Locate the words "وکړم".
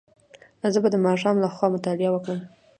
2.13-2.39